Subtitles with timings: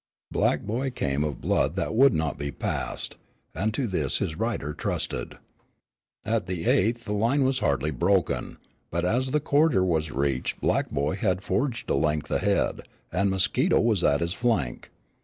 [0.31, 3.17] Black Boy came of blood that would not be passed,
[3.53, 5.37] and to this his rider trusted.
[6.25, 8.57] At the eighth the line was hardly broken,
[8.89, 13.79] but as the quarter was reached Black Boy had forged a length ahead, and Mosquito
[13.79, 14.89] was at his flank.